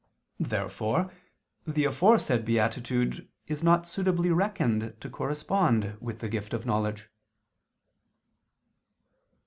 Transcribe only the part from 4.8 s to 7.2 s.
to correspond with the gift of knowledge.